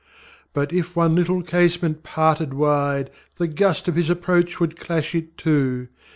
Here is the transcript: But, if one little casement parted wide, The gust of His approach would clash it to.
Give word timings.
But, 0.53 0.73
if 0.73 0.95
one 0.95 1.13
little 1.13 1.43
casement 1.43 2.01
parted 2.01 2.55
wide, 2.55 3.11
The 3.37 3.47
gust 3.47 3.87
of 3.87 3.95
His 3.97 4.09
approach 4.09 4.59
would 4.59 4.75
clash 4.79 5.13
it 5.13 5.37
to. 5.45 5.89